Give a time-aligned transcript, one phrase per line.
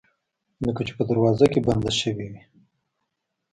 [0.65, 2.41] لکه چې په دروازه کې بنده شوې وي